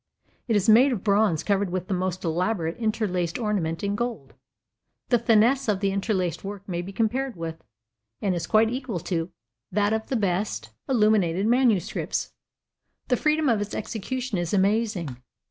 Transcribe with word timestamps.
It 0.47 0.55
is 0.55 0.67
made 0.67 0.91
of 0.91 1.03
bronze 1.03 1.43
covered 1.43 1.69
with 1.69 1.87
the 1.87 1.93
most 1.93 2.23
elaborate 2.23 2.75
interlaced 2.77 3.37
ornament 3.37 3.83
in 3.83 3.95
gold. 3.95 4.33
The 5.09 5.19
fineness 5.19 5.67
of 5.67 5.79
the 5.79 5.91
interlaced 5.91 6.43
work 6.43 6.67
may 6.67 6.81
be 6.81 6.91
compared 6.91 7.35
with, 7.35 7.63
and 8.19 8.33
is 8.33 8.47
quite 8.47 8.71
equal 8.71 8.97
to, 9.01 9.31
that 9.71 9.93
of 9.93 10.07
the 10.07 10.15
best 10.15 10.71
illuminated 10.89 11.45
manuscripts; 11.45 12.33
the 13.09 13.15
freedom 13.15 13.47
of 13.47 13.61
its 13.61 13.75
execution 13.75 14.39
is 14.39 14.55
amazing. 14.55 15.17